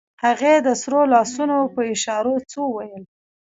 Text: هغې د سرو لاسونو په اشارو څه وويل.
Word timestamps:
هغې 0.25 0.53
د 0.65 0.67
سرو 0.81 1.01
لاسونو 1.13 1.57
په 1.73 1.81
اشارو 1.93 2.35
څه 2.51 2.57
وويل. 2.65 3.03